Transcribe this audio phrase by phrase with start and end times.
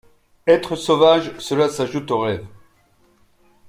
[0.47, 2.43] Être sauvage, cela s’ajoute au rêve.